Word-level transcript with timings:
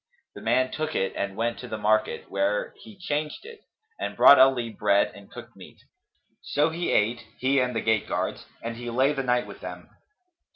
The 0.33 0.41
man 0.41 0.71
took 0.71 0.95
it 0.95 1.13
and 1.15 1.35
went 1.37 1.59
to 1.59 1.67
the 1.67 1.77
market, 1.77 2.25
where 2.27 2.73
he 2.81 2.97
changed 2.97 3.45
it, 3.45 3.59
and 3.99 4.17
brought 4.17 4.39
Ali 4.39 4.71
bread 4.71 5.11
and 5.13 5.29
cooked 5.29 5.55
meat: 5.55 5.77
so 6.41 6.71
he 6.71 6.91
ate, 6.91 7.23
he 7.37 7.59
and 7.59 7.75
the 7.75 7.81
gate 7.81 8.07
guards, 8.07 8.47
and 8.63 8.77
he 8.77 8.89
lay 8.89 9.13
the 9.13 9.21
night 9.21 9.45
with 9.45 9.59
them. 9.59 9.89